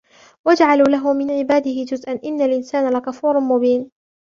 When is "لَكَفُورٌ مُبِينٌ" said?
2.93-3.91